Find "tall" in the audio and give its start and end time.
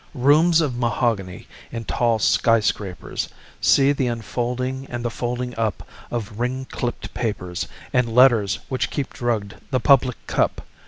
1.85-2.17